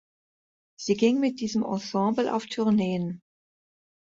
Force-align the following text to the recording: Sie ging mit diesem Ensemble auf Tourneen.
Sie 0.79 0.95
ging 0.95 1.19
mit 1.19 1.39
diesem 1.41 1.61
Ensemble 1.63 2.33
auf 2.33 2.47
Tourneen. 2.47 3.21